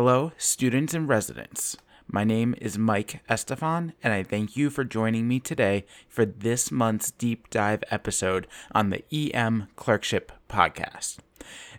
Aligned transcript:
Hello, 0.00 0.30
students 0.38 0.94
and 0.94 1.08
residents. 1.08 1.76
My 2.06 2.22
name 2.22 2.54
is 2.60 2.78
Mike 2.78 3.20
Estephan, 3.28 3.94
and 4.00 4.12
I 4.12 4.22
thank 4.22 4.56
you 4.56 4.70
for 4.70 4.84
joining 4.84 5.26
me 5.26 5.40
today 5.40 5.86
for 6.08 6.24
this 6.24 6.70
month's 6.70 7.10
deep 7.10 7.50
dive 7.50 7.82
episode 7.90 8.46
on 8.70 8.90
the 8.90 9.02
EM 9.12 9.66
Clerkship 9.74 10.30
Podcast. 10.48 11.16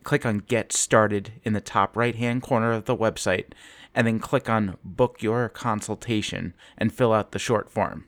click 0.03 0.25
on 0.25 0.39
Get 0.39 0.73
Started 0.73 1.31
in 1.43 1.53
the 1.53 1.61
top 1.61 1.95
right 1.95 2.15
hand 2.15 2.41
corner 2.41 2.73
of 2.73 2.83
the 2.83 2.97
website, 2.97 3.53
and 3.95 4.05
then 4.05 4.19
click 4.19 4.49
on 4.49 4.75
Book 4.83 5.23
Your 5.23 5.47
Consultation 5.47 6.53
and 6.77 6.91
fill 6.91 7.13
out 7.13 7.31
the 7.31 7.39
short 7.39 7.69
form. 7.69 8.07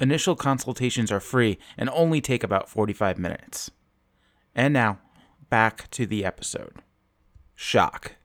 Initial 0.00 0.36
consultations 0.36 1.10
are 1.10 1.18
free 1.18 1.58
and 1.78 1.88
only 1.88 2.20
take 2.20 2.44
about 2.44 2.68
45 2.68 3.16
minutes. 3.16 3.70
And 4.54 4.74
now, 4.74 4.98
back 5.48 5.90
to 5.92 6.04
the 6.04 6.26
episode. 6.26 6.82
Shock. 7.54 8.16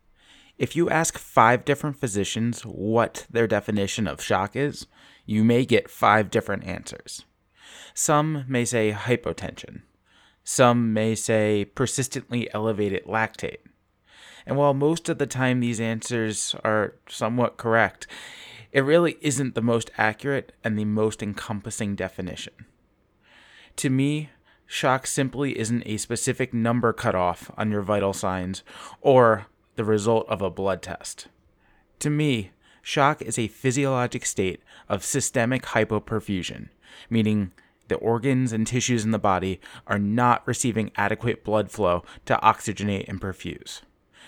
If 0.58 0.76
you 0.76 0.90
ask 0.90 1.18
five 1.18 1.64
different 1.64 2.02
physicians 2.02 2.64
what 2.64 3.28
their 3.30 3.48
definition 3.48 4.08
of 4.08 4.22
shock 4.22 4.58
is, 4.58 4.88
you 5.26 5.46
may 5.46 5.64
get 5.64 5.90
five 5.90 6.30
different 6.30 6.66
answers. 6.66 7.24
Some 7.94 8.46
may 8.48 8.66
say 8.66 8.92
hypotension. 8.92 9.82
Some 10.44 10.94
may 10.94 11.16
say 11.16 11.66
persistently 11.66 12.54
elevated 12.54 13.06
lactate. 13.06 13.60
And 14.46 14.58
while 14.58 14.74
most 14.74 15.08
of 15.08 15.18
the 15.18 15.28
time 15.28 15.60
these 15.60 15.80
answers 15.80 16.56
are 16.64 16.96
somewhat 17.08 17.58
correct, 17.58 18.08
it 18.72 18.82
really 18.82 19.18
isn't 19.22 19.56
the 19.56 19.62
most 19.62 19.92
accurate 19.98 20.52
and 20.64 20.78
the 20.78 20.86
most 20.86 21.24
encompassing 21.24 21.96
definition. 21.96 22.54
To 23.78 23.90
me, 23.90 24.32
shock 24.66 25.08
simply 25.08 25.58
isn't 25.58 25.84
a 25.86 25.98
specific 25.98 26.54
number 26.54 26.92
cutoff 26.92 27.52
on 27.56 27.72
your 27.72 27.82
vital 27.82 28.14
signs 28.14 28.64
or 29.02 29.46
the 29.76 29.86
result 29.86 30.28
of 30.28 30.42
a 30.42 30.50
blood 30.50 30.82
test. 30.82 31.28
To 32.00 32.10
me, 32.10 32.52
shock 32.82 33.22
is 33.22 33.40
a 33.40 33.48
physiologic 33.48 34.26
state 34.26 34.62
of 34.90 35.06
systemic 35.06 35.64
hypoperfusion, 35.64 36.70
meaning 37.10 37.52
the 37.88 37.96
organs 37.96 38.54
and 38.54 38.66
tissues 38.66 39.04
in 39.04 39.12
the 39.12 39.20
body 39.20 39.60
are 39.88 40.00
not 40.00 40.48
receiving 40.48 40.92
adequate 40.96 41.44
blood 41.44 41.72
flow 41.72 42.04
to 42.26 42.38
oxygenate 42.38 43.08
and 43.08 43.20
perfuse. 43.20 43.82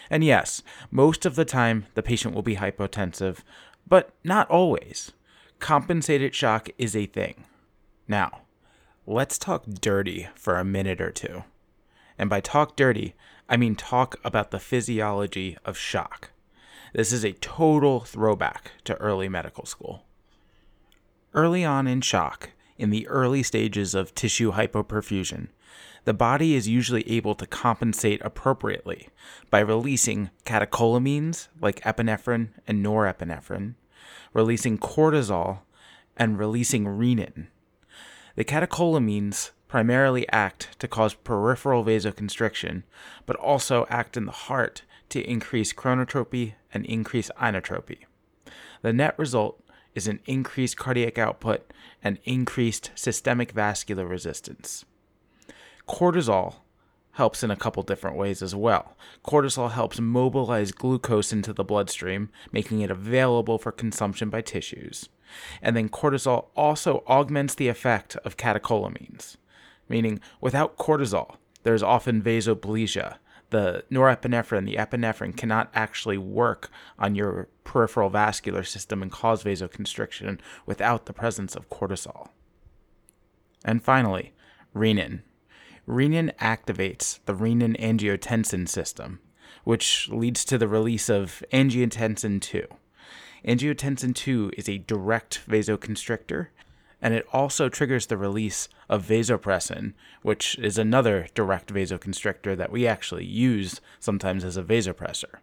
And 0.09 0.23
yes, 0.23 0.62
most 0.92 1.25
of 1.25 1.36
the 1.36 1.45
time 1.45 1.86
the 1.95 2.03
patient 2.03 2.36
will 2.36 2.44
be 2.44 2.58
hypotensive, 2.58 3.39
but 3.88 4.12
not 4.23 4.50
always. 4.50 5.12
Compensated 5.59 6.36
shock 6.36 6.70
is 6.78 6.95
a 6.95 7.06
thing. 7.06 7.45
Now, 8.08 8.42
let's 9.08 9.38
talk 9.38 9.66
dirty 9.66 10.28
for 10.36 10.58
a 10.58 10.66
minute 10.66 11.02
or 11.02 11.12
two. 11.12 11.44
And 12.17 12.30
by 12.30 12.40
talk 12.40 12.75
dirty, 12.75 13.16
I 13.50 13.58
mean 13.58 13.75
talk 13.75 14.19
about 14.24 14.52
the 14.52 14.59
physiology 14.59 15.58
of 15.66 15.78
shock. 15.78 16.31
This 16.94 17.12
is 17.12 17.24
a 17.24 17.34
total 17.34 18.02
throwback 18.02 18.72
to 18.85 18.96
early 18.97 19.28
medical 19.28 19.66
school. 19.66 20.06
Early 21.34 21.66
on 21.66 21.88
in 21.88 22.02
shock, 22.02 22.52
in 22.78 22.90
the 22.90 23.08
early 23.08 23.44
stages 23.44 23.96
of 23.96 24.13
tissue 24.16 24.53
hypoperfusion, 24.53 25.47
the 26.03 26.13
body 26.13 26.56
is 26.56 26.68
usually 26.68 27.09
able 27.09 27.36
to 27.36 27.47
compensate 27.47 28.22
appropriately 28.24 29.09
by 29.50 29.59
releasing 29.59 30.30
catecholamines 30.46 31.47
like 31.59 31.81
epinephrine 31.81 32.50
and 32.68 32.85
norepinephrine, 32.85 33.74
releasing 34.34 34.78
cortisol, 34.78 35.59
and 36.16 36.38
releasing 36.38 36.85
renin. 36.85 37.47
The 38.35 38.46
catecholamines 38.46 39.52
primarily 39.68 40.30
act 40.30 40.78
to 40.80 40.88
cause 40.88 41.14
peripheral 41.14 41.84
vasoconstriction, 41.84 42.84
but 43.25 43.35
also 43.38 43.85
act 43.90 44.16
in 44.16 44.25
the 44.25 44.31
heart 44.31 44.84
to 45.09 45.22
increase 45.22 45.74
chronotropy 45.74 46.53
and 46.74 46.85
increase 46.85 47.31
inotropy. 47.41 48.00
The 48.81 48.94
net 48.94 49.18
result 49.18 49.62
is 49.95 50.07
an 50.07 50.19
increased 50.25 50.78
cardiac 50.78 51.17
output 51.17 51.73
and 52.03 52.19
increased 52.25 52.91
systemic 52.94 53.51
vascular 53.51 54.06
resistance. 54.06 54.85
Cortisol 55.88 56.56
helps 57.13 57.44
in 57.44 57.50
a 57.50 57.56
couple 57.56 57.81
different 57.81 58.17
ways 58.17 58.41
as 58.41 58.53
well. 58.53 58.97
Cortisol 59.25 59.72
helps 59.72 60.00
mobilize 60.00 60.73
glucose 60.73 61.31
into 61.31 61.53
the 61.53 61.63
bloodstream, 61.63 62.29
making 62.51 62.81
it 62.81 62.91
available 62.91 63.57
for 63.57 63.72
consumption 63.72 64.29
by 64.29 64.41
tissues. 64.41 65.07
And 65.61 65.75
then 65.75 65.89
cortisol 65.89 66.47
also 66.55 67.03
augments 67.07 67.55
the 67.55 67.69
effect 67.69 68.17
of 68.17 68.38
catecholamines, 68.38 69.38
meaning 69.88 70.19
without 70.41 70.78
cortisol, 70.78 71.38
there's 71.63 71.81
often 71.81 72.22
vasoplegia, 72.22 73.16
the 73.50 73.83
norepinephrine, 73.91 74.66
the 74.66 74.75
epinephrine 74.75 75.35
cannot 75.35 75.72
actually 75.73 76.17
work 76.17 76.69
on 76.97 77.16
your 77.16 77.47
peripheral 77.63 78.09
vascular 78.09 78.63
system 78.63 79.01
and 79.01 79.11
cause 79.11 79.44
vasoconstriction 79.44 80.39
without 80.66 81.06
the 81.06 81.13
presence 81.13 81.55
of 81.55 81.69
cortisol. 81.69 82.29
And 83.63 83.84
finally, 83.84 84.34
renin. 84.75 85.22
Renin 85.88 86.35
activates 86.38 87.19
the 87.25 87.34
renin 87.34 87.79
angiotensin 87.79 88.67
system, 88.67 89.19
which 89.63 90.09
leads 90.09 90.44
to 90.45 90.57
the 90.57 90.67
release 90.67 91.09
of 91.09 91.44
angiotensin 91.51 92.41
2. 92.41 92.67
Angiotensin 93.47 94.16
2 94.16 94.51
is 94.57 94.67
a 94.67 94.79
direct 94.79 95.41
vasoconstrictor 95.47 96.47
and 97.05 97.13
it 97.13 97.27
also 97.31 97.69
triggers 97.69 98.07
the 98.07 98.17
release 98.17 98.67
of 98.89 99.05
vasopressin, 99.05 99.93
which 100.23 100.57
is 100.57 100.79
another 100.79 101.27
direct 101.35 101.71
vasoconstrictor 101.71 102.57
that 102.57 102.71
we 102.71 102.88
actually 102.88 103.23
use 103.23 103.79
sometimes 103.99 104.43
as 104.43 104.57
a 104.57 104.63
vasopressor. 104.63 105.35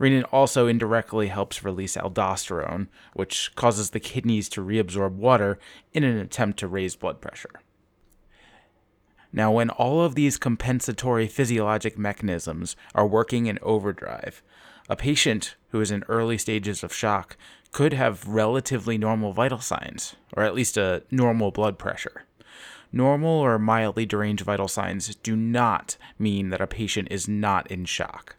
Renin 0.00 0.24
also 0.32 0.66
indirectly 0.66 1.28
helps 1.28 1.62
release 1.62 1.96
aldosterone, 1.96 2.88
which 3.14 3.54
causes 3.54 3.90
the 3.90 4.00
kidneys 4.00 4.48
to 4.48 4.60
reabsorb 4.60 5.12
water 5.12 5.56
in 5.92 6.02
an 6.02 6.18
attempt 6.18 6.58
to 6.58 6.66
raise 6.66 6.96
blood 6.96 7.20
pressure. 7.20 7.60
Now, 9.32 9.50
when 9.50 9.70
all 9.70 10.02
of 10.02 10.14
these 10.14 10.36
compensatory 10.36 11.26
physiologic 11.26 11.96
mechanisms 11.96 12.76
are 12.94 13.06
working 13.06 13.46
in 13.46 13.58
overdrive, 13.62 14.42
a 14.88 14.96
patient 14.96 15.56
who 15.70 15.80
is 15.80 15.90
in 15.90 16.04
early 16.08 16.36
stages 16.36 16.84
of 16.84 16.92
shock 16.92 17.36
could 17.70 17.94
have 17.94 18.28
relatively 18.28 18.98
normal 18.98 19.32
vital 19.32 19.60
signs, 19.60 20.16
or 20.36 20.42
at 20.42 20.54
least 20.54 20.76
a 20.76 21.02
normal 21.10 21.50
blood 21.50 21.78
pressure. 21.78 22.24
Normal 22.92 23.30
or 23.30 23.58
mildly 23.58 24.04
deranged 24.04 24.44
vital 24.44 24.68
signs 24.68 25.14
do 25.14 25.34
not 25.34 25.96
mean 26.18 26.50
that 26.50 26.60
a 26.60 26.66
patient 26.66 27.08
is 27.10 27.26
not 27.26 27.70
in 27.70 27.86
shock. 27.86 28.36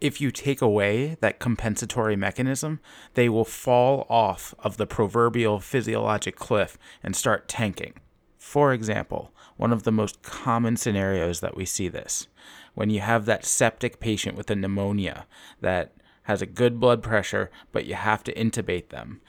If 0.00 0.20
you 0.20 0.32
take 0.32 0.60
away 0.60 1.16
that 1.20 1.38
compensatory 1.38 2.16
mechanism, 2.16 2.80
they 3.14 3.28
will 3.28 3.44
fall 3.44 4.04
off 4.10 4.52
of 4.58 4.76
the 4.76 4.86
proverbial 4.86 5.60
physiologic 5.60 6.34
cliff 6.34 6.76
and 7.04 7.14
start 7.14 7.48
tanking. 7.48 7.94
For 8.36 8.72
example, 8.72 9.32
one 9.56 9.72
of 9.72 9.84
the 9.84 9.92
most 9.92 10.22
common 10.22 10.76
scenarios 10.76 11.40
that 11.40 11.56
we 11.56 11.64
see 11.64 11.88
this 11.88 12.28
when 12.74 12.90
you 12.90 13.00
have 13.00 13.24
that 13.24 13.44
septic 13.44 14.00
patient 14.00 14.36
with 14.36 14.50
a 14.50 14.56
pneumonia 14.56 15.26
that 15.60 15.92
has 16.24 16.42
a 16.42 16.46
good 16.46 16.80
blood 16.80 17.02
pressure, 17.02 17.50
but 17.72 17.86
you 17.86 17.94
have 17.94 18.24
to 18.24 18.34
intubate 18.34 18.88
them. 18.88 19.20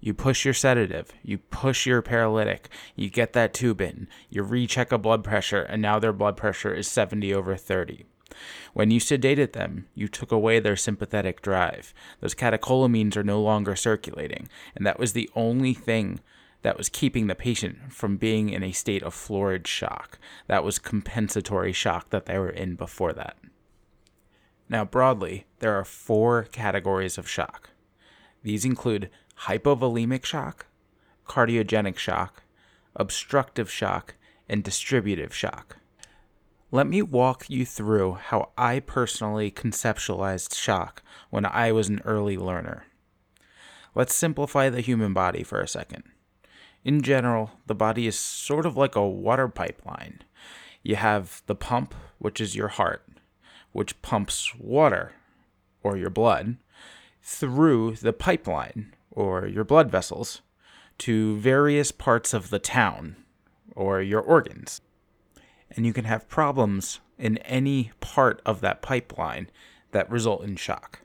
You 0.00 0.14
push 0.14 0.44
your 0.44 0.54
sedative, 0.54 1.12
you 1.22 1.38
push 1.38 1.86
your 1.86 2.02
paralytic, 2.02 2.68
you 2.94 3.08
get 3.08 3.32
that 3.32 3.54
tube 3.54 3.80
in, 3.80 4.06
you 4.28 4.42
recheck 4.42 4.92
a 4.92 4.98
blood 4.98 5.24
pressure, 5.24 5.62
and 5.62 5.80
now 5.80 5.98
their 5.98 6.12
blood 6.12 6.36
pressure 6.36 6.74
is 6.74 6.86
70 6.88 7.32
over 7.32 7.56
30. 7.56 8.04
When 8.72 8.90
you 8.90 9.00
sedated 9.00 9.52
them, 9.52 9.86
you 9.94 10.08
took 10.08 10.32
away 10.32 10.58
their 10.58 10.76
sympathetic 10.76 11.40
drive. 11.40 11.94
Those 12.20 12.34
catecholamines 12.34 13.16
are 13.16 13.24
no 13.24 13.40
longer 13.40 13.76
circulating, 13.76 14.48
and 14.74 14.86
that 14.86 14.98
was 14.98 15.12
the 15.12 15.30
only 15.34 15.72
thing 15.72 16.20
that 16.64 16.78
was 16.78 16.88
keeping 16.88 17.26
the 17.26 17.34
patient 17.34 17.92
from 17.92 18.16
being 18.16 18.48
in 18.48 18.62
a 18.62 18.72
state 18.72 19.02
of 19.02 19.12
florid 19.12 19.68
shock. 19.68 20.18
That 20.46 20.64
was 20.64 20.78
compensatory 20.78 21.74
shock 21.74 22.08
that 22.08 22.24
they 22.24 22.38
were 22.38 22.48
in 22.48 22.74
before 22.74 23.12
that. 23.12 23.36
Now, 24.70 24.86
broadly, 24.86 25.44
there 25.58 25.78
are 25.78 25.84
four 25.84 26.44
categories 26.44 27.18
of 27.18 27.28
shock. 27.28 27.68
These 28.42 28.64
include 28.64 29.10
hypovolemic 29.40 30.24
shock, 30.24 30.64
cardiogenic 31.26 31.98
shock, 31.98 32.44
obstructive 32.96 33.70
shock, 33.70 34.14
and 34.48 34.64
distributive 34.64 35.34
shock. 35.34 35.76
Let 36.70 36.86
me 36.86 37.02
walk 37.02 37.44
you 37.50 37.66
through 37.66 38.14
how 38.14 38.52
I 38.56 38.80
personally 38.80 39.50
conceptualized 39.50 40.54
shock 40.54 41.02
when 41.28 41.44
I 41.44 41.72
was 41.72 41.90
an 41.90 42.00
early 42.06 42.38
learner. 42.38 42.86
Let's 43.94 44.14
simplify 44.14 44.70
the 44.70 44.80
human 44.80 45.12
body 45.12 45.42
for 45.42 45.60
a 45.60 45.68
second. 45.68 46.04
In 46.84 47.00
general, 47.00 47.52
the 47.66 47.74
body 47.74 48.06
is 48.06 48.18
sort 48.18 48.66
of 48.66 48.76
like 48.76 48.94
a 48.94 49.08
water 49.08 49.48
pipeline. 49.48 50.20
You 50.82 50.96
have 50.96 51.42
the 51.46 51.54
pump, 51.54 51.94
which 52.18 52.42
is 52.42 52.54
your 52.54 52.68
heart, 52.68 53.08
which 53.72 54.00
pumps 54.02 54.54
water, 54.58 55.12
or 55.82 55.96
your 55.96 56.10
blood, 56.10 56.58
through 57.22 57.96
the 57.96 58.12
pipeline, 58.12 58.94
or 59.10 59.46
your 59.46 59.64
blood 59.64 59.90
vessels, 59.90 60.42
to 60.98 61.38
various 61.38 61.90
parts 61.90 62.34
of 62.34 62.50
the 62.50 62.58
town, 62.58 63.16
or 63.74 64.02
your 64.02 64.20
organs. 64.20 64.82
And 65.70 65.86
you 65.86 65.94
can 65.94 66.04
have 66.04 66.28
problems 66.28 67.00
in 67.18 67.38
any 67.38 67.92
part 68.00 68.42
of 68.44 68.60
that 68.60 68.82
pipeline 68.82 69.48
that 69.92 70.10
result 70.10 70.44
in 70.44 70.56
shock. 70.56 71.00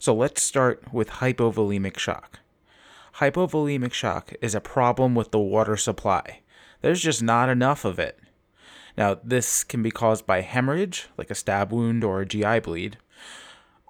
So 0.00 0.12
let's 0.12 0.42
start 0.42 0.92
with 0.92 1.08
hypovolemic 1.08 1.98
shock. 1.98 2.40
Hypovolemic 3.18 3.92
shock 3.92 4.32
is 4.40 4.56
a 4.56 4.60
problem 4.60 5.14
with 5.14 5.30
the 5.30 5.38
water 5.38 5.76
supply. 5.76 6.40
There's 6.80 7.00
just 7.00 7.22
not 7.22 7.48
enough 7.48 7.84
of 7.84 8.00
it. 8.00 8.18
Now, 8.96 9.18
this 9.22 9.62
can 9.62 9.84
be 9.84 9.92
caused 9.92 10.26
by 10.26 10.40
hemorrhage, 10.40 11.06
like 11.16 11.30
a 11.30 11.36
stab 11.36 11.72
wound 11.72 12.02
or 12.02 12.20
a 12.20 12.26
GI 12.26 12.60
bleed, 12.60 12.98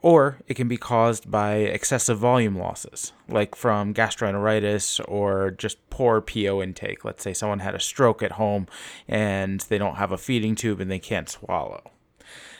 or 0.02 0.40
it 0.46 0.54
can 0.54 0.68
be 0.68 0.76
caused 0.76 1.30
by 1.30 1.54
excessive 1.54 2.18
volume 2.18 2.58
losses, 2.58 3.12
like 3.26 3.54
from 3.54 3.94
gastroenteritis 3.94 5.00
or 5.08 5.50
just 5.50 5.88
poor 5.88 6.20
PO 6.20 6.62
intake. 6.62 7.02
Let's 7.02 7.22
say 7.22 7.32
someone 7.32 7.60
had 7.60 7.74
a 7.74 7.80
stroke 7.80 8.22
at 8.22 8.32
home 8.32 8.66
and 9.08 9.60
they 9.60 9.78
don't 9.78 9.96
have 9.96 10.12
a 10.12 10.18
feeding 10.18 10.54
tube 10.54 10.80
and 10.80 10.90
they 10.90 10.98
can't 10.98 11.30
swallow. 11.30 11.90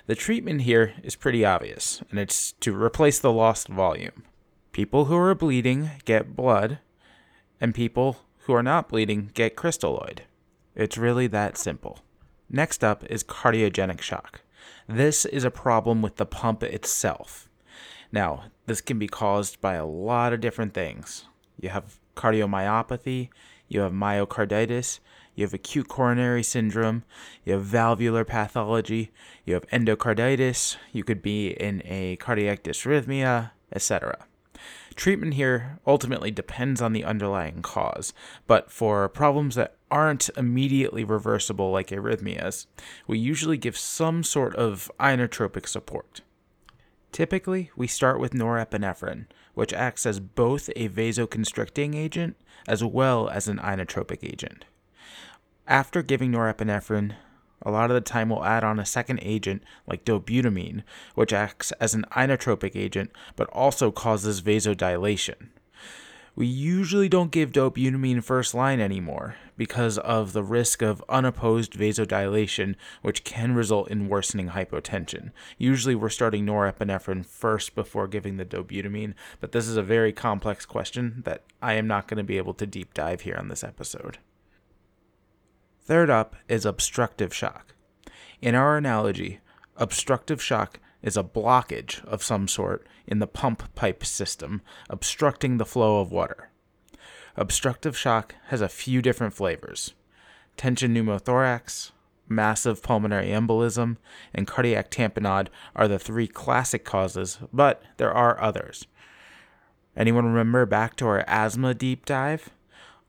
The 0.06 0.14
treatment 0.14 0.62
here 0.62 0.94
is 1.02 1.14
pretty 1.14 1.44
obvious, 1.44 2.02
and 2.10 2.18
it's 2.18 2.52
to 2.60 2.74
replace 2.74 3.18
the 3.18 3.32
lost 3.32 3.68
volume. 3.68 4.24
People 4.74 5.04
who 5.04 5.14
are 5.14 5.36
bleeding 5.36 5.92
get 6.04 6.34
blood, 6.34 6.80
and 7.60 7.72
people 7.72 8.16
who 8.40 8.54
are 8.54 8.62
not 8.62 8.88
bleeding 8.88 9.30
get 9.32 9.54
crystalloid. 9.54 10.22
It's 10.74 10.98
really 10.98 11.28
that 11.28 11.56
simple. 11.56 12.00
Next 12.50 12.82
up 12.82 13.04
is 13.04 13.22
cardiogenic 13.22 14.00
shock. 14.00 14.40
This 14.88 15.26
is 15.26 15.44
a 15.44 15.50
problem 15.52 16.02
with 16.02 16.16
the 16.16 16.26
pump 16.26 16.64
itself. 16.64 17.48
Now, 18.10 18.46
this 18.66 18.80
can 18.80 18.98
be 18.98 19.06
caused 19.06 19.60
by 19.60 19.74
a 19.74 19.86
lot 19.86 20.32
of 20.32 20.40
different 20.40 20.74
things. 20.74 21.26
You 21.60 21.68
have 21.68 22.00
cardiomyopathy, 22.16 23.28
you 23.68 23.78
have 23.78 23.92
myocarditis, 23.92 24.98
you 25.36 25.44
have 25.44 25.54
acute 25.54 25.86
coronary 25.86 26.42
syndrome, 26.42 27.04
you 27.44 27.52
have 27.52 27.62
valvular 27.62 28.24
pathology, 28.24 29.12
you 29.44 29.54
have 29.54 29.68
endocarditis, 29.68 30.78
you 30.92 31.04
could 31.04 31.22
be 31.22 31.50
in 31.50 31.80
a 31.84 32.16
cardiac 32.16 32.64
dysrhythmia, 32.64 33.52
etc. 33.72 34.26
Treatment 34.96 35.34
here 35.34 35.80
ultimately 35.86 36.30
depends 36.30 36.80
on 36.80 36.92
the 36.92 37.04
underlying 37.04 37.62
cause, 37.62 38.12
but 38.46 38.70
for 38.70 39.08
problems 39.08 39.56
that 39.56 39.76
aren't 39.90 40.30
immediately 40.36 41.04
reversible 41.04 41.70
like 41.72 41.88
arrhythmias, 41.88 42.66
we 43.06 43.18
usually 43.18 43.56
give 43.56 43.76
some 43.76 44.22
sort 44.22 44.54
of 44.56 44.90
inotropic 45.00 45.66
support. 45.66 46.20
Typically, 47.10 47.70
we 47.76 47.86
start 47.86 48.18
with 48.18 48.32
norepinephrine, 48.32 49.26
which 49.54 49.72
acts 49.72 50.06
as 50.06 50.20
both 50.20 50.68
a 50.74 50.88
vasoconstricting 50.88 51.94
agent 51.94 52.36
as 52.66 52.82
well 52.82 53.28
as 53.28 53.46
an 53.46 53.58
inotropic 53.58 54.18
agent. 54.22 54.64
After 55.66 56.02
giving 56.02 56.32
norepinephrine, 56.32 57.14
a 57.64 57.70
lot 57.70 57.90
of 57.90 57.94
the 57.94 58.00
time 58.00 58.28
we'll 58.28 58.44
add 58.44 58.64
on 58.64 58.78
a 58.78 58.84
second 58.84 59.20
agent 59.22 59.62
like 59.86 60.04
dobutamine, 60.04 60.82
which 61.14 61.32
acts 61.32 61.72
as 61.72 61.94
an 61.94 62.04
inotropic 62.12 62.76
agent 62.76 63.10
but 63.36 63.48
also 63.50 63.90
causes 63.90 64.42
vasodilation. 64.42 65.48
We 66.36 66.46
usually 66.46 67.08
don't 67.08 67.30
give 67.30 67.52
dobutamine 67.52 68.24
first 68.24 68.54
line 68.54 68.80
anymore 68.80 69.36
because 69.56 69.98
of 69.98 70.32
the 70.32 70.42
risk 70.42 70.82
of 70.82 71.04
unopposed 71.08 71.74
vasodilation, 71.74 72.74
which 73.02 73.22
can 73.22 73.54
result 73.54 73.88
in 73.88 74.08
worsening 74.08 74.48
hypotension. 74.48 75.30
Usually, 75.58 75.94
we're 75.94 76.08
starting 76.08 76.44
norepinephrine 76.44 77.24
first 77.24 77.76
before 77.76 78.08
giving 78.08 78.36
the 78.36 78.44
dobutamine, 78.44 79.14
but 79.40 79.52
this 79.52 79.68
is 79.68 79.76
a 79.76 79.82
very 79.82 80.12
complex 80.12 80.66
question 80.66 81.22
that 81.24 81.42
I 81.62 81.74
am 81.74 81.86
not 81.86 82.08
going 82.08 82.18
to 82.18 82.24
be 82.24 82.36
able 82.36 82.54
to 82.54 82.66
deep 82.66 82.94
dive 82.94 83.20
here 83.20 83.36
on 83.38 83.46
this 83.46 83.62
episode. 83.62 84.18
Third 85.86 86.08
up 86.08 86.34
is 86.48 86.64
obstructive 86.64 87.34
shock. 87.34 87.74
In 88.40 88.54
our 88.54 88.78
analogy, 88.78 89.40
obstructive 89.76 90.42
shock 90.42 90.80
is 91.02 91.14
a 91.14 91.22
blockage 91.22 92.02
of 92.06 92.22
some 92.22 92.48
sort 92.48 92.86
in 93.06 93.18
the 93.18 93.26
pump 93.26 93.74
pipe 93.74 94.02
system, 94.02 94.62
obstructing 94.88 95.58
the 95.58 95.66
flow 95.66 96.00
of 96.00 96.10
water. 96.10 96.48
Obstructive 97.36 97.98
shock 97.98 98.34
has 98.46 98.62
a 98.62 98.68
few 98.68 99.02
different 99.02 99.34
flavors. 99.34 99.92
Tension 100.56 100.94
pneumothorax, 100.94 101.90
massive 102.28 102.82
pulmonary 102.82 103.28
embolism, 103.28 103.98
and 104.32 104.46
cardiac 104.46 104.90
tamponade 104.90 105.48
are 105.76 105.86
the 105.86 105.98
three 105.98 106.26
classic 106.26 106.86
causes, 106.86 107.40
but 107.52 107.82
there 107.98 108.12
are 108.12 108.40
others. 108.40 108.86
Anyone 109.94 110.24
remember 110.24 110.64
back 110.64 110.96
to 110.96 111.06
our 111.06 111.24
asthma 111.26 111.74
deep 111.74 112.06
dive? 112.06 112.48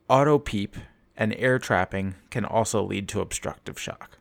Auto 0.09 0.37
PEEP 0.37 0.75
and 1.17 1.33
air 1.37 1.59
trapping 1.59 2.15
can 2.29 2.45
also 2.45 2.83
lead 2.83 3.07
to 3.09 3.21
obstructive 3.21 3.79
shock. 3.79 4.17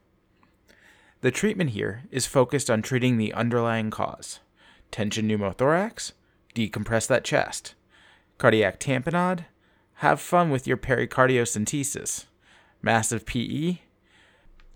The 1.20 1.31
treatment 1.31 1.70
here 1.70 2.02
is 2.11 2.26
focused 2.26 2.70
on 2.70 2.82
treating 2.82 3.17
the 3.17 3.32
underlying 3.32 3.91
cause 3.91 4.41
tension 4.91 5.29
pneumothorax, 5.29 6.12
decompress 6.55 7.08
that 7.08 7.25
chest, 7.25 7.75
cardiac 8.38 8.79
tamponade, 8.79 9.46
have 9.94 10.20
fun 10.20 10.50
with 10.50 10.67
your 10.69 10.76
pericardiocentesis, 10.76 12.26
massive 12.81 13.26
PE, 13.26 13.79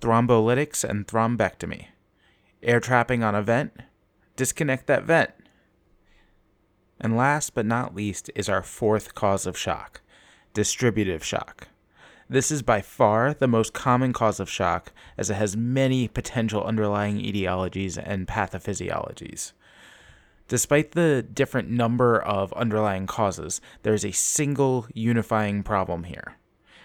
thrombolytics 0.00 0.82
and 0.82 1.06
thrombectomy, 1.06 1.87
air 2.62 2.81
trapping 2.81 3.23
on 3.23 3.35
a 3.35 3.43
vent, 3.43 3.73
disconnect 4.35 4.87
that 4.87 5.05
vent. 5.05 5.31
And 7.00 7.17
last 7.17 7.55
but 7.55 7.67
not 7.67 7.94
least 7.94 8.31
is 8.35 8.49
our 8.49 8.62
fourth 8.62 9.15
cause 9.15 9.47
of 9.47 9.56
shock 9.56 10.00
distributive 10.55 11.25
shock. 11.25 11.69
This 12.31 12.51
is 12.51 12.61
by 12.61 12.82
far 12.82 13.32
the 13.32 13.49
most 13.49 13.73
common 13.73 14.13
cause 14.13 14.39
of 14.39 14.51
shock, 14.51 14.93
as 15.17 15.31
it 15.31 15.35
has 15.35 15.56
many 15.56 16.08
potential 16.08 16.63
underlying 16.63 17.17
etiologies 17.19 17.97
and 18.03 18.27
pathophysiologies. 18.27 19.53
Despite 20.47 20.93
the 20.93 21.23
different 21.23 21.70
number 21.70 22.20
of 22.20 22.53
underlying 22.53 23.06
causes, 23.06 23.63
there 23.82 23.94
is 23.94 24.05
a 24.05 24.13
single 24.13 24.87
unifying 24.93 25.63
problem 25.63 26.05
here, 26.05 26.37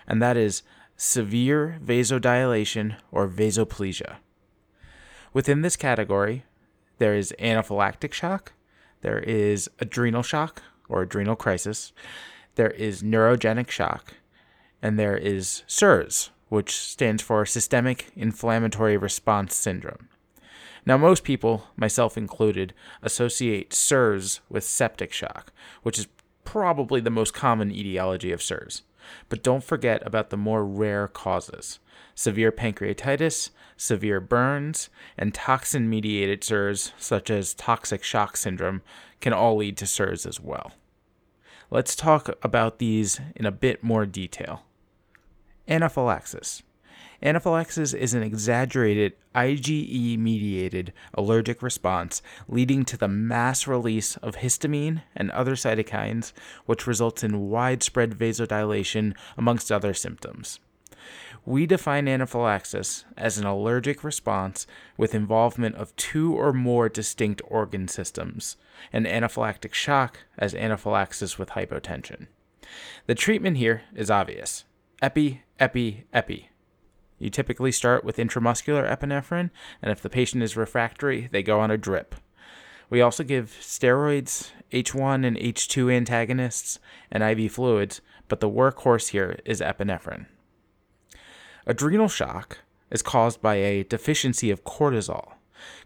and 0.08 0.22
that 0.22 0.38
is 0.38 0.64
severe 0.96 1.78
vasodilation 1.84 2.96
or 3.12 3.28
vasoplegia. 3.28 4.16
Within 5.34 5.62
this 5.62 5.76
category, 5.76 6.46
there 7.00 7.16
is 7.16 7.34
anaphylactic 7.38 8.14
shock, 8.14 8.54
there 9.02 9.20
is 9.20 9.70
adrenal 9.80 10.24
shock 10.24 10.64
or 10.88 11.02
adrenal 11.02 11.36
crisis, 11.36 11.92
there 12.56 12.72
is 12.72 13.04
neurogenic 13.04 13.70
shock, 13.70 14.14
and 14.84 15.00
there 15.00 15.16
is 15.16 15.64
SIRS, 15.66 16.30
which 16.50 16.76
stands 16.76 17.24
for 17.24 17.46
Systemic 17.46 18.12
Inflammatory 18.18 18.98
Response 18.98 19.56
Syndrome. 19.56 20.10
Now, 20.86 20.98
most 20.98 21.24
people, 21.24 21.70
myself 21.78 22.18
included, 22.18 22.74
associate 23.02 23.74
SIRS 23.74 24.42
with 24.50 24.66
septic 24.66 25.14
shock, 25.14 25.54
which 25.84 25.98
is 25.98 26.10
probably 26.44 27.00
the 27.00 27.10
most 27.10 27.34
common 27.34 27.72
etiology 27.72 28.34
of 28.34 28.44
SIRS. 28.44 28.82
But 29.30 29.42
don't 29.42 29.64
forget 29.64 30.06
about 30.06 30.32
the 30.32 30.38
more 30.38 30.66
rare 30.66 31.08
causes. 31.08 31.80
Severe 32.14 32.52
pancreatitis, 32.52 33.52
severe 33.78 34.20
burns, 34.20 34.90
and 35.18 35.34
toxin 35.34 35.90
mediated 35.90 36.44
SIRS, 36.44 36.92
such 36.98 37.30
as 37.30 37.54
toxic 37.54 38.04
shock 38.04 38.36
syndrome, 38.36 38.82
can 39.22 39.32
all 39.32 39.56
lead 39.56 39.78
to 39.78 39.88
SIRS 39.88 40.26
as 40.26 40.42
well. 40.42 40.74
Let's 41.72 41.96
talk 41.96 42.30
about 42.44 42.80
these 42.80 43.22
in 43.34 43.46
a 43.46 43.52
bit 43.52 43.82
more 43.82 44.06
detail. 44.06 44.64
Anaphylaxis. 45.68 46.62
Anaphylaxis 47.22 47.94
is 47.94 48.14
an 48.14 48.22
exaggerated 48.22 49.14
IgE 49.34 50.18
mediated 50.20 50.92
allergic 51.14 51.62
response 51.62 52.22
leading 52.50 52.84
to 52.84 52.98
the 52.98 53.08
mass 53.08 53.66
release 53.66 54.18
of 54.18 54.36
histamine 54.36 55.04
and 55.16 55.32
other 55.32 55.54
cytokines, 55.54 56.34
which 56.66 56.86
results 56.86 57.24
in 57.24 57.50
widespread 57.50 58.12
vasodilation 58.12 59.16
amongst 59.38 59.72
other 59.72 59.94
symptoms. 59.94 60.60
We 61.46 61.66
define 61.66 62.10
anaphylaxis 62.10 63.06
as 63.16 63.38
an 63.38 63.46
allergic 63.46 64.04
response 64.04 64.68
with 64.98 65.16
involvement 65.16 65.76
of 65.76 65.96
two 65.96 66.34
or 66.34 66.52
more 66.52 66.90
distinct 66.90 67.42
organ 67.48 67.88
systems, 67.88 68.58
and 68.92 69.06
anaphylactic 69.06 69.74
shock 69.74 70.20
as 70.38 70.54
anaphylaxis 70.54 71.40
with 71.40 71.52
hypotension. 71.52 72.28
The 73.08 73.16
treatment 73.16 73.58
here 73.58 73.84
is 73.96 74.12
obvious 74.12 74.66
epi, 75.04 75.44
epi, 75.64 76.04
epi. 76.12 76.50
You 77.20 77.30
typically 77.30 77.72
start 77.72 78.04
with 78.04 78.18
intramuscular 78.18 78.86
epinephrine, 78.86 79.50
and 79.82 79.94
if 79.94 80.02
the 80.02 80.10
patient 80.10 80.44
is 80.44 80.58
refractory, 80.58 81.30
they 81.32 81.42
go 81.42 81.62
on 81.62 81.72
a 81.72 81.78
drip. 81.78 82.16
We 82.90 83.00
also 83.00 83.24
give 83.24 83.58
steroids, 83.62 84.52
H1 84.74 85.26
and 85.26 85.38
H2 85.38 85.94
antagonists, 85.96 86.80
and 87.10 87.24
IV 87.24 87.54
fluids, 87.54 88.02
but 88.28 88.42
the 88.42 88.50
workhorse 88.50 89.12
here 89.12 89.40
is 89.46 89.62
epinephrine. 89.62 90.26
Adrenal 91.66 92.10
shock 92.10 92.58
is 92.92 93.02
caused 93.02 93.42
by 93.42 93.56
a 93.56 93.84
deficiency 93.84 94.52
of 94.52 94.66
cortisol. 94.66 95.36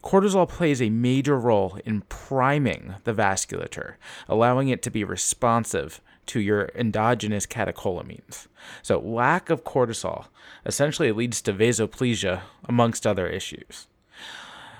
Cortisol 0.04 0.50
plays 0.50 0.82
a 0.82 0.90
major 0.90 1.38
role 1.38 1.78
in 1.86 2.02
priming 2.10 2.96
the 3.04 3.14
vasculature, 3.14 3.94
allowing 4.28 4.70
it 4.70 4.82
to 4.82 4.90
be 4.90 5.04
responsive 5.04 6.02
to 6.28 6.40
your 6.40 6.70
endogenous 6.76 7.46
catecholamines. 7.46 8.48
So, 8.82 9.00
lack 9.00 9.50
of 9.50 9.64
cortisol 9.64 10.26
essentially 10.66 11.12
leads 11.12 11.42
to 11.44 11.54
vasoplegia, 11.54 12.42
amongst 12.66 13.08
other 13.08 13.28
issues. 13.28 13.88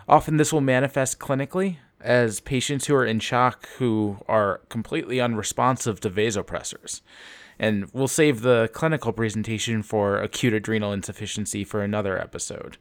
Often, 0.08 0.38
this 0.38 0.54
will 0.54 0.62
manifest 0.62 1.20
clinically 1.20 1.78
as 2.02 2.40
patients 2.40 2.86
who 2.86 2.96
are 2.96 3.06
in 3.06 3.20
shock 3.20 3.68
who 3.78 4.18
are 4.28 4.62
completely 4.70 5.20
unresponsive 5.20 6.00
to 6.02 6.10
vasopressors. 6.10 7.02
And 7.60 7.90
we'll 7.92 8.08
save 8.08 8.42
the 8.42 8.70
clinical 8.72 9.12
presentation 9.12 9.82
for 9.82 10.22
acute 10.22 10.54
adrenal 10.54 10.94
insufficiency 10.94 11.64
for 11.64 11.82
another 11.82 12.20
episode. 12.20 12.78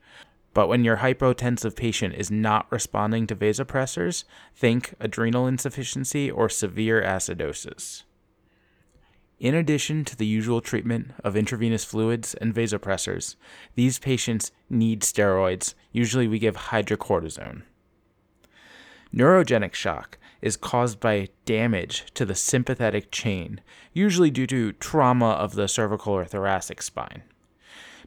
But 0.53 0.69
when 0.69 0.85
your 0.85 0.99
hypotensive 0.99 1.77
patient 1.77 2.15
is 2.15 2.31
not 2.31 2.67
responding 2.71 3.27
to 3.27 3.37
vasopressors, 3.37 4.25
think 4.55 4.95
adrenal 5.01 5.47
insufficiency 5.47 6.31
or 6.31 6.49
severe 6.49 7.03
acidosis. 7.03 8.05
In 9.39 9.55
addition 9.55 10.05
to 10.07 10.17
the 10.17 10.27
usual 10.27 10.63
treatment 10.63 11.13
of 11.23 11.37
intravenous 11.37 11.85
fluids 11.85 12.35
and 12.35 12.55
vasopressors, 12.55 13.37
these 13.75 13.99
patients 13.99 14.51
need 14.71 15.03
steroids. 15.03 15.75
Usually, 15.93 16.27
we 16.27 16.39
give 16.39 16.57
hydrocortisone. 16.57 17.63
Neurogenic 19.15 19.75
shock 19.75 20.19
is 20.41 20.57
caused 20.57 21.01
by 21.01 21.29
damage 21.45 22.07
to 22.15 22.25
the 22.25 22.35
sympathetic 22.35 23.11
chain, 23.11 23.61
usually 23.93 24.31
due 24.31 24.47
to 24.47 24.73
trauma 24.73 25.31
of 25.31 25.55
the 25.55 25.69
cervical 25.69 26.15
or 26.15 26.25
thoracic 26.25 26.81
spine. 26.81 27.23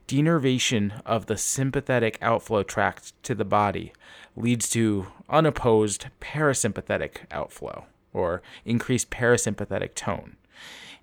Denervation 0.07 0.99
of 1.05 1.27
the 1.27 1.37
sympathetic 1.37 2.17
outflow 2.21 2.63
tract 2.63 3.13
to 3.23 3.35
the 3.35 3.45
body 3.45 3.93
leads 4.35 4.67
to 4.71 5.07
unopposed 5.29 6.07
parasympathetic 6.19 7.17
outflow 7.29 7.85
or 8.13 8.41
increased 8.65 9.11
parasympathetic 9.11 9.93
tone. 9.93 10.35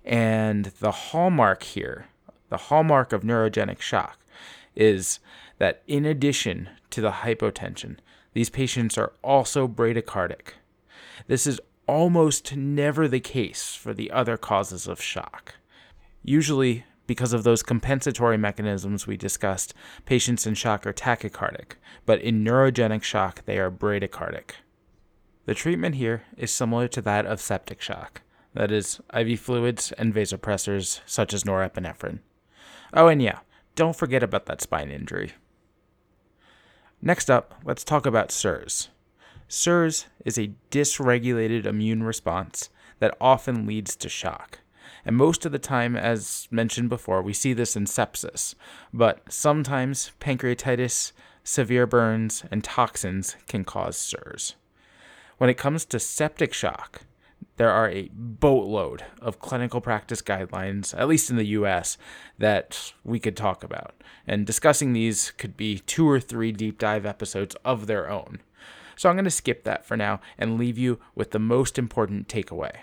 And 0.07 0.67
the 0.79 0.91
hallmark 0.91 1.63
here, 1.63 2.07
the 2.47 2.57
hallmark 2.57 3.11
of 3.11 3.23
neurogenic 3.23 3.81
shock, 3.81 4.17
is 4.73 5.19
that 5.57 5.83
in 5.85 6.05
addition 6.05 6.69
to 6.91 7.01
the 7.01 7.11
hypotension, 7.11 7.97
these 8.31 8.49
patients 8.49 8.97
are 8.97 9.11
also 9.21 9.67
bradycardic. 9.67 10.53
This 11.27 11.45
is 11.45 11.59
almost 11.87 12.55
never 12.55 13.09
the 13.09 13.19
case 13.19 13.75
for 13.75 13.93
the 13.93 14.09
other 14.11 14.37
causes 14.37 14.87
of 14.87 15.01
shock. 15.01 15.55
Usually, 16.23 16.85
because 17.05 17.33
of 17.33 17.43
those 17.43 17.61
compensatory 17.61 18.37
mechanisms 18.37 19.07
we 19.07 19.17
discussed, 19.17 19.73
patients 20.05 20.47
in 20.47 20.53
shock 20.53 20.87
are 20.87 20.93
tachycardic, 20.93 21.73
but 22.05 22.21
in 22.21 22.45
neurogenic 22.45 23.03
shock, 23.03 23.43
they 23.43 23.57
are 23.57 23.71
bradycardic. 23.71 24.51
The 25.45 25.53
treatment 25.53 25.95
here 25.95 26.23
is 26.37 26.51
similar 26.53 26.87
to 26.89 27.01
that 27.01 27.25
of 27.25 27.41
septic 27.41 27.81
shock 27.81 28.21
that 28.57 28.71
is, 28.71 28.99
IV 29.15 29.39
fluids 29.39 29.91
and 29.93 30.13
vasopressors 30.13 31.01
such 31.05 31.31
as 31.31 31.43
norepinephrine. 31.43 32.19
Oh, 32.91 33.07
and 33.07 33.21
yeah, 33.21 33.39
don't 33.75 33.95
forget 33.95 34.23
about 34.23 34.47
that 34.47 34.61
spine 34.61 34.89
injury. 34.89 35.33
Next 36.99 37.29
up, 37.29 37.53
let's 37.63 37.83
talk 37.83 38.07
about 38.07 38.31
SIRS. 38.31 38.89
SIRS 39.47 40.07
is 40.25 40.39
a 40.39 40.51
dysregulated 40.71 41.67
immune 41.67 42.01
response 42.01 42.71
that 42.97 43.15
often 43.21 43.67
leads 43.67 43.95
to 43.95 44.09
shock. 44.09 44.59
And 45.05 45.15
most 45.15 45.45
of 45.45 45.51
the 45.51 45.59
time, 45.59 45.95
as 45.95 46.47
mentioned 46.49 46.89
before, 46.89 47.21
we 47.21 47.33
see 47.33 47.53
this 47.53 47.75
in 47.75 47.85
sepsis, 47.85 48.55
but 48.91 49.21
sometimes 49.31 50.13
pancreatitis, 50.19 51.11
severe 51.43 51.85
burns, 51.85 52.43
and 52.49 52.63
toxins 52.63 53.35
can 53.47 53.63
cause 53.63 53.97
SIRS. 53.97 54.55
When 55.37 55.51
it 55.51 55.57
comes 55.57 55.85
to 55.85 55.99
septic 55.99 56.53
shock, 56.53 57.03
there 57.57 57.71
are 57.71 57.89
a 57.89 58.09
boatload 58.13 59.03
of 59.19 59.39
clinical 59.39 59.81
practice 59.81 60.21
guidelines, 60.21 60.97
at 60.97 61.07
least 61.07 61.29
in 61.29 61.35
the 61.35 61.47
US, 61.47 61.97
that 62.37 62.93
we 63.03 63.19
could 63.19 63.35
talk 63.35 63.63
about. 63.63 63.95
And 64.27 64.45
discussing 64.45 64.93
these 64.93 65.31
could 65.31 65.57
be 65.57 65.79
two 65.79 66.07
or 66.07 66.19
three 66.19 66.51
deep 66.51 66.77
dive 66.77 67.05
episodes 67.05 67.55
of 67.65 67.87
their 67.87 68.09
own. 68.09 68.39
So 68.95 69.09
I'm 69.09 69.15
going 69.15 69.25
to 69.25 69.31
skip 69.31 69.63
that 69.63 69.85
for 69.85 69.97
now 69.97 70.21
and 70.37 70.57
leave 70.57 70.77
you 70.77 70.99
with 71.15 71.31
the 71.31 71.39
most 71.39 71.77
important 71.77 72.27
takeaway. 72.27 72.75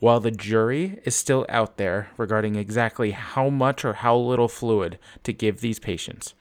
While 0.00 0.20
the 0.20 0.30
jury 0.30 1.00
is 1.04 1.16
still 1.16 1.44
out 1.48 1.76
there 1.76 2.10
regarding 2.16 2.54
exactly 2.54 3.10
how 3.10 3.50
much 3.50 3.84
or 3.84 3.94
how 3.94 4.16
little 4.16 4.48
fluid 4.48 4.98
to 5.24 5.32
give 5.32 5.60
these 5.60 5.80
patients, 5.80 6.34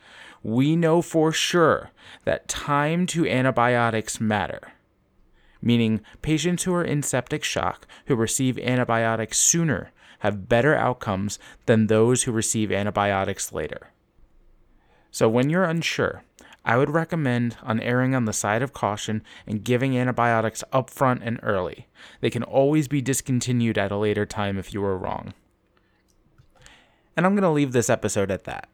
we 0.43 0.75
know 0.75 1.01
for 1.01 1.31
sure 1.31 1.91
that 2.23 2.47
time 2.47 3.07
to 3.07 3.27
antibiotics 3.27 4.21
matter 4.21 4.73
meaning 5.61 6.01
patients 6.21 6.63
who 6.63 6.73
are 6.73 6.83
in 6.83 7.03
septic 7.03 7.43
shock 7.43 7.87
who 8.05 8.15
receive 8.15 8.57
antibiotics 8.59 9.37
sooner 9.37 9.91
have 10.19 10.49
better 10.49 10.75
outcomes 10.75 11.37
than 11.65 11.87
those 11.87 12.23
who 12.23 12.31
receive 12.31 12.71
antibiotics 12.71 13.51
later. 13.51 13.91
So, 15.11 15.29
when 15.29 15.49
you're 15.49 15.63
unsure, 15.63 16.23
I 16.65 16.75
would 16.75 16.89
recommend 16.89 17.57
on 17.63 17.79
erring 17.79 18.13
on 18.13 18.25
the 18.25 18.33
side 18.33 18.61
of 18.61 18.73
caution 18.73 19.23
and 19.45 19.63
giving 19.63 19.97
antibiotics 19.97 20.65
upfront 20.73 21.21
and 21.23 21.39
early. 21.41 21.87
They 22.19 22.29
can 22.29 22.43
always 22.43 22.89
be 22.89 23.01
discontinued 23.01 23.77
at 23.77 23.91
a 23.91 23.97
later 23.97 24.25
time 24.25 24.57
if 24.57 24.73
you 24.73 24.81
were 24.81 24.97
wrong. 24.97 25.33
And 27.15 27.25
I'm 27.25 27.33
going 27.33 27.43
to 27.43 27.49
leave 27.49 27.71
this 27.71 27.89
episode 27.89 28.29
at 28.29 28.43
that. 28.43 28.69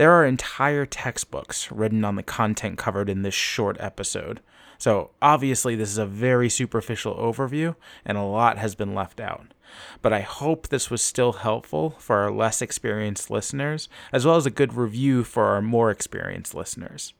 There 0.00 0.12
are 0.12 0.24
entire 0.24 0.86
textbooks 0.86 1.70
written 1.70 2.06
on 2.06 2.14
the 2.14 2.22
content 2.22 2.78
covered 2.78 3.10
in 3.10 3.20
this 3.20 3.34
short 3.34 3.76
episode, 3.80 4.40
so, 4.78 5.10
obviously, 5.20 5.76
this 5.76 5.90
is 5.90 5.98
a 5.98 6.06
very 6.06 6.48
superficial 6.48 7.14
overview, 7.16 7.76
and 8.02 8.16
a 8.16 8.22
lot 8.22 8.56
has 8.56 8.74
been 8.74 8.94
left 8.94 9.20
out. 9.20 9.52
But 10.00 10.14
I 10.14 10.20
hope 10.20 10.68
this 10.68 10.88
was 10.88 11.02
still 11.02 11.34
helpful 11.34 11.96
for 11.98 12.16
our 12.16 12.30
less 12.30 12.62
experienced 12.62 13.30
listeners, 13.30 13.90
as 14.10 14.24
well 14.24 14.36
as 14.36 14.46
a 14.46 14.50
good 14.50 14.72
review 14.72 15.22
for 15.22 15.44
our 15.48 15.60
more 15.60 15.90
experienced 15.90 16.54
listeners. 16.54 17.12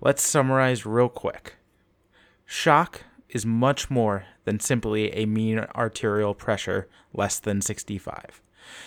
Let's 0.00 0.22
summarize 0.22 0.86
real 0.86 1.10
quick. 1.10 1.56
Shock 2.46 3.02
is 3.28 3.44
much 3.44 3.90
more 3.90 4.24
than 4.46 4.58
simply 4.58 5.12
a 5.12 5.26
mean 5.26 5.58
arterial 5.74 6.32
pressure 6.32 6.88
less 7.12 7.38
than 7.38 7.60
65. 7.60 8.40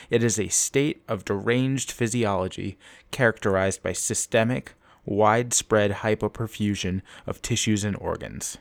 It 0.09 0.24
is 0.24 0.39
a 0.39 0.48
state 0.48 1.03
of 1.07 1.25
deranged 1.25 1.91
physiology 1.91 2.77
characterized 3.12 3.83
by 3.83 3.93
systemic 3.93 4.74
widespread 5.05 5.91
hypoperfusion 5.91 7.01
of 7.25 7.41
tissues 7.41 7.83
and 7.83 7.95
organs. 7.98 8.57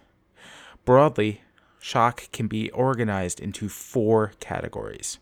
Broadly, 0.84 1.42
shock 1.80 2.30
can 2.32 2.46
be 2.48 2.70
organized 2.70 3.40
into 3.40 3.68
four 3.68 4.32
categories 4.40 5.18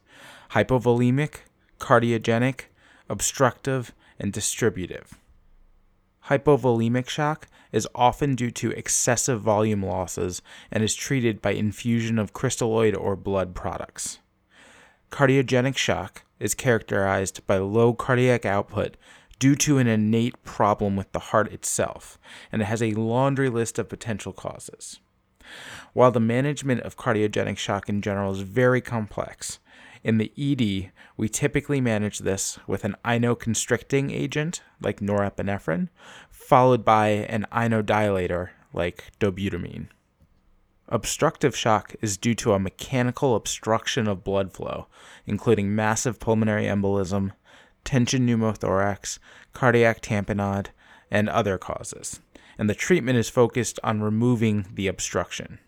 hypovolemic, 0.53 1.39
cardiogenic, 1.81 2.67
obstructive, 3.09 3.93
and 4.19 4.33
distributive. 4.33 5.19
Hypovolemic 6.27 7.09
shock 7.09 7.49
is 7.73 7.89
often 7.95 8.35
due 8.35 8.51
to 8.51 8.71
excessive 8.73 9.41
volume 9.41 9.83
losses 9.85 10.43
and 10.71 10.83
is 10.83 10.95
treated 10.95 11.43
by 11.43 11.51
infusion 11.51 12.19
of 12.19 12.33
crystalloid 12.33 12.99
or 12.99 13.17
blood 13.17 13.55
products. 13.55 14.19
Cardiogenic 15.11 15.77
shock 15.77 16.25
is 16.39 16.55
characterized 16.55 17.47
by 17.47 17.59
low 17.59 17.95
cardiac 17.95 18.45
output 18.45 18.97
due 19.39 19.55
to 19.55 19.79
an 19.79 19.87
innate 19.87 20.43
problem 20.45 20.97
with 20.97 21.11
the 21.13 21.19
heart 21.19 21.53
itself, 21.53 22.19
and 22.51 22.63
it 22.63 22.67
has 22.67 22.83
a 22.83 22.93
laundry 22.93 23.49
list 23.49 23.79
of 23.79 23.89
potential 23.89 24.33
causes. 24.33 25.01
While 25.93 26.11
the 26.11 26.21
management 26.21 26.81
of 26.83 26.97
cardiogenic 26.97 27.57
shock 27.57 27.89
in 27.89 28.03
general 28.03 28.33
is 28.33 28.41
very 28.41 28.81
complex, 28.81 29.61
in 30.03 30.19
the 30.19 30.33
ED, 30.39 30.93
we 31.17 31.29
typically 31.29 31.81
manage 31.81 32.21
this 32.21 32.59
with 32.67 32.85
an 32.85 32.97
inoconstricting 33.05 34.11
agent 34.11 34.63
like 34.81 35.01
norepinephrine, 35.01 35.89
followed 36.31 36.85
by 36.85 37.09
an 37.09 37.47
inodilator 37.53 38.51
like 38.73 39.11
dobutamine. 39.19 39.89
Obstructive 40.89 41.57
shock 41.57 41.97
is 42.01 42.17
due 42.17 42.35
to 42.37 42.53
a 42.53 42.61
mechanical 42.61 43.35
obstruction 43.35 44.07
of 44.07 44.23
blood 44.23 44.53
flow, 44.53 44.87
including 45.27 45.75
massive 45.75 46.21
pulmonary 46.21 46.65
embolism, 46.65 47.33
tension 47.85 48.25
pneumothorax, 48.27 49.19
cardiac 49.53 50.01
tamponade, 50.01 50.69
and 51.11 51.29
other 51.29 51.59
causes, 51.59 52.21
and 52.57 52.71
the 52.71 52.75
treatment 52.75 53.19
is 53.19 53.29
focused 53.29 53.81
on 53.83 54.01
removing 54.01 54.67
the 54.73 54.87
obstruction. 54.87 55.59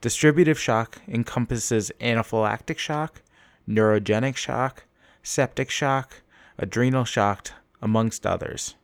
Distributive 0.00 0.58
shock 0.58 1.02
encompasses 1.06 1.92
anaphylactic 2.00 2.78
shock, 2.78 3.20
neurogenic 3.68 4.36
shock, 4.36 4.84
septic 5.22 5.68
shock, 5.68 6.22
adrenal 6.58 7.04
shock, 7.04 7.50
amongst 7.82 8.26
others. 8.26 8.76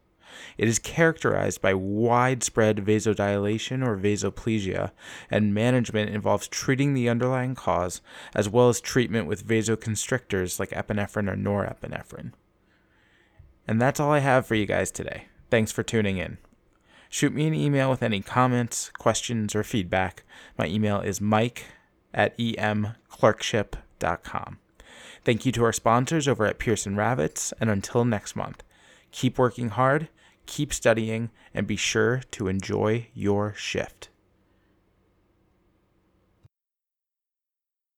It 0.59 0.69
is 0.69 0.79
characterized 0.79 1.61
by 1.61 1.75
widespread 1.75 2.79
vasodilation 2.79 3.87
or 3.87 3.97
vasoplegia, 3.97 4.93
and 5.31 5.55
management 5.55 6.11
involves 6.11 6.49
treating 6.49 6.95
the 6.95 7.09
underlying 7.09 7.55
cause 7.55 8.01
as 8.35 8.49
well 8.49 8.69
as 8.69 8.81
treatment 8.81 9.27
with 9.27 9.47
vasoconstrictors 9.47 10.59
like 10.59 10.71
epinephrine 10.71 11.31
or 11.31 11.37
norepinephrine. 11.37 12.33
And 13.67 13.81
that's 13.81 13.99
all 13.99 14.13
I 14.13 14.21
have 14.21 14.47
for 14.47 14.55
you 14.55 14.67
guys 14.67 14.91
today. 14.91 15.27
Thanks 15.51 15.73
for 15.73 15.83
tuning 15.83 16.19
in. 16.19 16.39
Shoot 17.09 17.33
me 17.33 17.47
an 17.47 17.55
email 17.55 17.89
with 17.89 18.03
any 18.03 18.21
comments, 18.21 18.91
questions, 18.91 19.55
or 19.55 19.63
feedback. 19.63 20.25
My 20.59 20.67
email 20.67 21.01
is 21.01 21.21
mike 21.21 21.67
at 22.13 22.37
emclerkship.com. 22.39 24.59
Thank 25.25 25.47
you 25.47 25.53
to 25.53 25.65
our 25.65 25.73
sponsors 25.73 26.29
over 26.29 26.45
at 26.47 26.59
Pearson 26.59 26.95
Ravitz, 26.95 27.53
and 27.61 27.71
until 27.71 28.05
next 28.05 28.37
month, 28.37 28.63
keep 29.11 29.39
working 29.39 29.71
hard, 29.71 30.09
keep 30.47 30.73
studying, 30.73 31.31
and 31.53 31.67
be 31.67 31.77
sure 31.77 32.23
to 32.33 32.49
enjoy 32.49 33.09
your 33.15 33.55
shift. 33.55 34.09